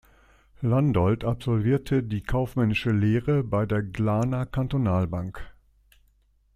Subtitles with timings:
[0.61, 5.47] Landolt absolvierte die kaufmännische Lehre bei der Glarner Kantonalbank.